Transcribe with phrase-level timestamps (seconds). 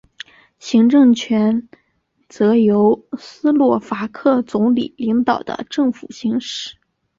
[0.57, 1.69] 行政权
[2.27, 6.75] 则由斯洛伐克总理领导的政府行使。